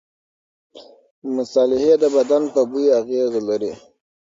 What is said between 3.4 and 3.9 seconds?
لري.